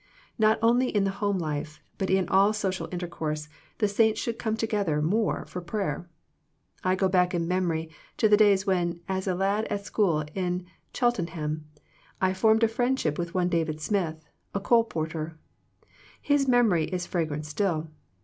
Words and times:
Not 0.39 0.57
only 0.63 0.89
in 0.89 1.03
the 1.03 1.11
home 1.21 1.37
life, 1.37 1.79
but 1.99 2.09
in 2.09 2.27
all 2.27 2.53
social 2.53 2.89
intercourse, 2.91 3.47
the 3.77 3.87
saints 3.87 4.19
should 4.19 4.39
come 4.39 4.57
together 4.57 4.99
more 4.99 5.45
for 5.45 5.61
prayer. 5.61 6.09
I 6.83 6.95
go 6.95 7.07
back 7.07 7.35
in 7.35 7.47
memory 7.47 7.91
to 8.17 8.27
the 8.27 8.35
days 8.35 8.65
when, 8.65 9.01
as 9.07 9.27
a 9.27 9.35
lad 9.35 9.65
at 9.65 9.85
school 9.85 10.25
in 10.33 10.65
Cheltenham, 10.91 11.67
I 12.19 12.33
formed 12.33 12.63
a 12.63 12.67
friendship 12.67 13.19
with 13.19 13.35
one 13.35 13.49
David 13.49 13.79
Smith, 13.79 14.25
a 14.55 14.59
colporteur. 14.59 15.35
His 16.19 16.47
memory 16.47 16.85
is 16.85 17.05
fragrant 17.05 17.45
still. 17.45 17.87